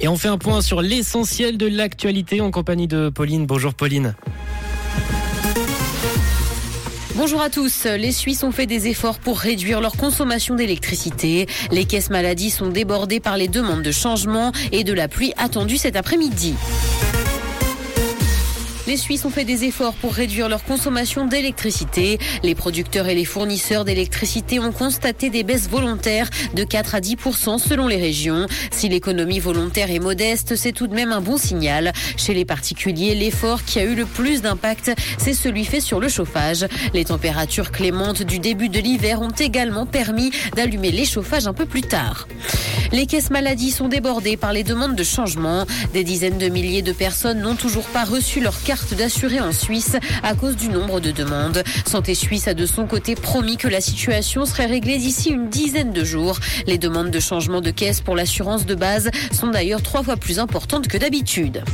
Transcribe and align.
Et 0.00 0.08
on 0.08 0.16
fait 0.16 0.28
un 0.28 0.38
point 0.38 0.60
sur 0.60 0.82
l'essentiel 0.82 1.56
de 1.56 1.66
l'actualité 1.66 2.40
en 2.40 2.50
compagnie 2.50 2.86
de 2.86 3.08
Pauline. 3.08 3.46
Bonjour 3.46 3.72
Pauline. 3.72 4.14
Bonjour 7.14 7.40
à 7.40 7.48
tous. 7.48 7.86
Les 7.86 8.12
Suisses 8.12 8.42
ont 8.42 8.52
fait 8.52 8.66
des 8.66 8.88
efforts 8.88 9.18
pour 9.18 9.38
réduire 9.38 9.80
leur 9.80 9.96
consommation 9.96 10.54
d'électricité. 10.54 11.46
Les 11.70 11.86
caisses 11.86 12.10
maladies 12.10 12.50
sont 12.50 12.68
débordées 12.68 13.20
par 13.20 13.38
les 13.38 13.48
demandes 13.48 13.82
de 13.82 13.90
changement 13.90 14.52
et 14.70 14.84
de 14.84 14.92
la 14.92 15.08
pluie 15.08 15.32
attendue 15.38 15.78
cet 15.78 15.96
après-midi. 15.96 16.54
Les 18.86 18.96
Suisses 18.96 19.24
ont 19.24 19.30
fait 19.30 19.44
des 19.44 19.64
efforts 19.64 19.94
pour 19.94 20.14
réduire 20.14 20.48
leur 20.48 20.62
consommation 20.62 21.26
d'électricité. 21.26 22.18
Les 22.44 22.54
producteurs 22.54 23.08
et 23.08 23.14
les 23.14 23.24
fournisseurs 23.24 23.84
d'électricité 23.84 24.60
ont 24.60 24.70
constaté 24.70 25.28
des 25.28 25.42
baisses 25.42 25.68
volontaires 25.68 26.30
de 26.54 26.62
4 26.62 26.94
à 26.94 27.00
10% 27.00 27.58
selon 27.58 27.88
les 27.88 27.96
régions. 27.96 28.46
Si 28.70 28.88
l'économie 28.88 29.40
volontaire 29.40 29.90
est 29.90 29.98
modeste, 29.98 30.54
c'est 30.54 30.72
tout 30.72 30.86
de 30.86 30.94
même 30.94 31.10
un 31.10 31.20
bon 31.20 31.36
signal. 31.36 31.92
Chez 32.16 32.32
les 32.32 32.44
particuliers, 32.44 33.14
l'effort 33.14 33.64
qui 33.64 33.80
a 33.80 33.84
eu 33.84 33.96
le 33.96 34.06
plus 34.06 34.40
d'impact, 34.40 34.92
c'est 35.18 35.34
celui 35.34 35.64
fait 35.64 35.80
sur 35.80 35.98
le 35.98 36.08
chauffage. 36.08 36.66
Les 36.94 37.06
températures 37.06 37.72
clémentes 37.72 38.22
du 38.22 38.38
début 38.38 38.68
de 38.68 38.78
l'hiver 38.78 39.20
ont 39.20 39.30
également 39.30 39.86
permis 39.86 40.30
d'allumer 40.54 40.92
les 40.92 41.04
chauffages 41.04 41.48
un 41.48 41.54
peu 41.54 41.66
plus 41.66 41.82
tard. 41.82 42.28
Les 42.92 43.06
caisses 43.06 43.30
maladies 43.30 43.70
sont 43.70 43.88
débordées 43.88 44.36
par 44.36 44.52
les 44.52 44.62
demandes 44.62 44.94
de 44.94 45.04
changement. 45.04 45.66
Des 45.92 46.04
dizaines 46.04 46.38
de 46.38 46.48
milliers 46.48 46.82
de 46.82 46.92
personnes 46.92 47.40
n'ont 47.40 47.56
toujours 47.56 47.86
pas 47.86 48.04
reçu 48.04 48.40
leur 48.40 48.62
carte 48.62 48.94
d'assuré 48.94 49.40
en 49.40 49.52
Suisse 49.52 49.96
à 50.22 50.34
cause 50.34 50.56
du 50.56 50.68
nombre 50.68 51.00
de 51.00 51.10
demandes. 51.10 51.62
Santé 51.86 52.14
Suisse 52.14 52.48
a 52.48 52.54
de 52.54 52.66
son 52.66 52.86
côté 52.86 53.14
promis 53.14 53.56
que 53.56 53.68
la 53.68 53.80
situation 53.80 54.46
serait 54.46 54.66
réglée 54.66 54.98
d'ici 54.98 55.30
une 55.30 55.48
dizaine 55.48 55.92
de 55.92 56.04
jours. 56.04 56.38
Les 56.66 56.78
demandes 56.78 57.10
de 57.10 57.20
changement 57.20 57.60
de 57.60 57.70
caisse 57.70 58.00
pour 58.00 58.14
l'assurance 58.14 58.66
de 58.66 58.74
base 58.74 59.10
sont 59.32 59.48
d'ailleurs 59.48 59.82
trois 59.82 60.02
fois 60.02 60.16
plus 60.16 60.38
importantes 60.38 60.88
que 60.88 60.98
d'habitude. 60.98 61.64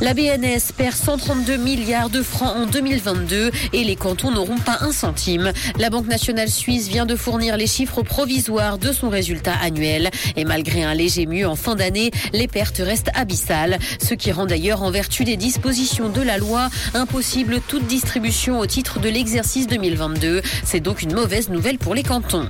La 0.00 0.14
BNS 0.14 0.72
perd 0.76 0.94
132 0.94 1.56
milliards 1.56 2.10
de 2.10 2.22
francs 2.22 2.54
en 2.54 2.66
2022 2.66 3.50
et 3.72 3.84
les 3.84 3.96
cantons 3.96 4.30
n'auront 4.30 4.58
pas 4.58 4.78
un 4.80 4.92
centime. 4.92 5.52
La 5.78 5.90
Banque 5.90 6.06
nationale 6.06 6.50
suisse 6.50 6.88
vient 6.88 7.06
de 7.06 7.16
fournir 7.16 7.56
les 7.56 7.66
chiffres 7.66 8.02
provisoires 8.02 8.78
de 8.78 8.92
son 8.92 9.08
résultat 9.08 9.54
annuel. 9.62 10.10
Et 10.36 10.44
malgré 10.46 10.84
un 10.84 10.94
léger 10.94 11.26
mieux 11.26 11.46
en 11.46 11.56
fin 11.56 11.74
d'année, 11.74 12.10
les 12.32 12.48
pertes 12.48 12.78
restent 12.78 13.10
abyssales. 13.14 13.78
Ce 14.02 14.14
qui 14.14 14.32
rend 14.32 14.46
d'ailleurs, 14.46 14.82
en 14.82 14.90
vertu 14.90 15.24
des 15.24 15.36
dispositions 15.36 16.08
de 16.08 16.22
la 16.22 16.38
loi, 16.38 16.70
impossible 16.94 17.60
toute 17.68 17.86
distribution 17.86 18.58
au 18.58 18.66
titre 18.66 19.00
de 19.00 19.08
l'exercice 19.08 19.66
2022. 19.66 20.42
C'est 20.64 20.80
donc 20.80 21.02
une 21.02 21.14
mauvaise 21.14 21.50
nouvelle 21.50 21.78
pour 21.78 21.94
les 21.94 22.02
cantons. 22.02 22.48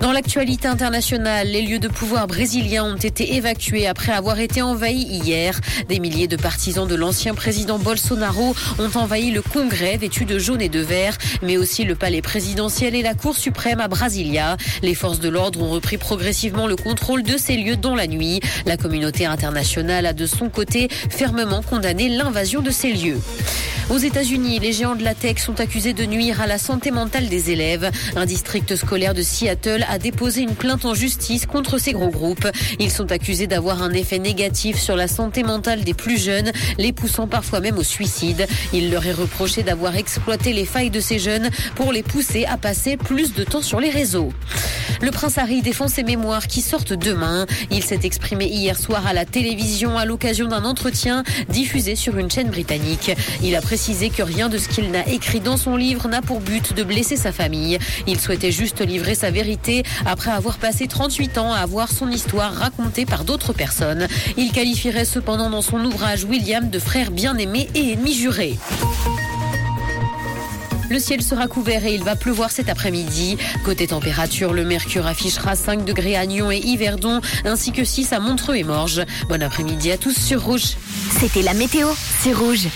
Dans 0.00 0.12
l'actualité 0.12 0.68
internationale, 0.68 1.48
les 1.48 1.62
lieux 1.62 1.78
de 1.78 1.88
pouvoir 1.88 2.26
brésiliens 2.26 2.84
ont 2.84 2.96
été 2.96 3.34
évacués 3.36 3.86
après 3.86 4.12
avoir 4.12 4.38
été 4.38 4.62
envahis 4.62 5.06
hier. 5.06 5.60
Des 5.88 5.98
milliers 5.98 6.28
de 6.28 6.36
partisans 6.36 6.86
de 6.86 6.94
l'ancien 6.94 7.34
président 7.34 7.78
Bolsonaro 7.78 8.54
ont 8.78 8.90
envahi 8.96 9.30
le 9.30 9.42
Congrès 9.42 9.96
vêtu 9.96 10.24
de 10.24 10.38
jaune 10.38 10.60
et 10.60 10.68
de 10.68 10.80
vert, 10.80 11.16
mais 11.42 11.56
aussi 11.56 11.84
le 11.84 11.94
palais 11.94 12.22
présidentiel 12.22 12.94
et 12.94 13.02
la 13.02 13.14
Cour 13.14 13.36
suprême 13.36 13.80
à 13.80 13.88
Brasilia. 13.88 14.56
Les 14.82 14.94
forces 14.94 15.20
de 15.20 15.28
l'ordre 15.28 15.62
ont 15.62 15.70
repris 15.70 15.96
progressivement 15.96 16.66
le 16.66 16.76
contrôle 16.76 17.22
de 17.22 17.36
ces 17.36 17.56
lieux 17.56 17.76
dans 17.76 17.94
la 17.94 18.06
nuit. 18.06 18.40
La 18.66 18.76
communauté 18.76 19.26
internationale 19.26 20.06
a 20.06 20.12
de 20.12 20.26
son 20.26 20.48
côté 20.48 20.88
fermement 20.90 21.62
condamné 21.62 22.08
l'invasion 22.08 22.60
de 22.60 22.70
ces 22.70 22.92
lieux. 22.92 23.20
Aux 23.90 23.98
États-Unis, 23.98 24.60
les 24.60 24.72
géants 24.72 24.96
de 24.96 25.04
la 25.04 25.14
tech 25.14 25.38
sont 25.38 25.60
accusés 25.60 25.92
de 25.92 26.06
nuire 26.06 26.40
à 26.40 26.46
la 26.46 26.56
santé 26.56 26.90
mentale 26.90 27.28
des 27.28 27.50
élèves. 27.50 27.90
Un 28.16 28.24
district 28.24 28.76
scolaire 28.76 29.12
de 29.12 29.22
Seattle 29.22 29.84
a 29.90 29.98
déposé 29.98 30.40
une 30.40 30.54
plainte 30.54 30.86
en 30.86 30.94
justice 30.94 31.44
contre 31.44 31.76
ces 31.76 31.92
gros 31.92 32.08
groupes. 32.08 32.48
Ils 32.80 32.90
sont 32.90 33.12
accusés 33.12 33.46
d'avoir 33.46 33.82
un 33.82 33.92
effet 33.92 34.18
négatif 34.18 34.78
sur 34.80 34.96
la 34.96 35.06
santé 35.06 35.42
mentale 35.42 35.84
des 35.84 35.92
plus 35.92 36.18
jeunes, 36.18 36.50
les 36.78 36.94
poussant 36.94 37.26
parfois 37.26 37.60
même 37.60 37.76
au 37.76 37.82
suicide. 37.82 38.46
Il 38.72 38.90
leur 38.90 39.06
est 39.06 39.12
reproché 39.12 39.62
d'avoir 39.62 39.96
exploité 39.96 40.54
les 40.54 40.64
failles 40.64 40.90
de 40.90 41.00
ces 41.00 41.18
jeunes 41.18 41.50
pour 41.74 41.92
les 41.92 42.02
pousser 42.02 42.46
à 42.46 42.56
passer 42.56 42.96
plus 42.96 43.34
de 43.34 43.44
temps 43.44 43.62
sur 43.62 43.80
les 43.80 43.90
réseaux. 43.90 44.32
Le 45.02 45.10
prince 45.10 45.36
Harry 45.36 45.60
défend 45.60 45.88
ses 45.88 46.04
mémoires 46.04 46.46
qui 46.46 46.62
sortent 46.62 46.94
demain. 46.94 47.46
Il 47.70 47.84
s'est 47.84 48.00
exprimé 48.04 48.46
hier 48.46 48.78
soir 48.78 49.06
à 49.06 49.12
la 49.12 49.26
télévision 49.26 49.98
à 49.98 50.06
l'occasion 50.06 50.46
d'un 50.46 50.64
entretien 50.64 51.24
diffusé 51.50 51.96
sur 51.96 52.16
une 52.16 52.30
chaîne 52.30 52.48
britannique. 52.48 53.12
Il 53.42 53.54
a 53.54 53.60
précisé 53.74 54.08
que 54.08 54.22
rien 54.22 54.48
de 54.48 54.56
ce 54.56 54.68
qu'il 54.68 54.92
n'a 54.92 55.04
écrit 55.08 55.40
dans 55.40 55.56
son 55.56 55.74
livre 55.74 56.06
n'a 56.06 56.22
pour 56.22 56.38
but 56.38 56.74
de 56.74 56.84
blesser 56.84 57.16
sa 57.16 57.32
famille. 57.32 57.80
Il 58.06 58.20
souhaitait 58.20 58.52
juste 58.52 58.80
livrer 58.80 59.16
sa 59.16 59.32
vérité 59.32 59.82
après 60.06 60.30
avoir 60.30 60.58
passé 60.58 60.86
38 60.86 61.38
ans 61.38 61.52
à 61.52 61.56
avoir 61.56 61.90
son 61.90 62.08
histoire 62.08 62.54
racontée 62.54 63.04
par 63.04 63.24
d'autres 63.24 63.52
personnes. 63.52 64.06
Il 64.36 64.52
qualifierait 64.52 65.04
cependant 65.04 65.50
dans 65.50 65.60
son 65.60 65.84
ouvrage 65.84 66.22
William 66.22 66.70
de 66.70 66.78
frère 66.78 67.10
bien-aimé 67.10 67.68
et 67.74 67.94
ennemi 67.94 68.14
juré. 68.14 68.56
Le 70.88 71.00
ciel 71.00 71.20
sera 71.20 71.48
couvert 71.48 71.84
et 71.84 71.96
il 71.96 72.04
va 72.04 72.14
pleuvoir 72.14 72.52
cet 72.52 72.68
après-midi. 72.68 73.38
Côté 73.64 73.88
température, 73.88 74.52
le 74.52 74.64
mercure 74.64 75.08
affichera 75.08 75.56
5 75.56 75.84
degrés 75.84 76.14
à 76.14 76.26
Nyon 76.26 76.52
et 76.52 76.58
Yverdon, 76.58 77.20
ainsi 77.44 77.72
que 77.72 77.82
6 77.82 78.12
à 78.12 78.20
Montreux 78.20 78.54
et 78.54 78.62
Morges. 78.62 79.02
Bon 79.28 79.42
après-midi 79.42 79.90
à 79.90 79.98
tous 79.98 80.16
sur 80.16 80.44
Rouge. 80.44 80.76
C'était 81.18 81.42
la 81.42 81.54
météo, 81.54 81.88
c'est 82.20 82.32
Rouge. 82.32 82.68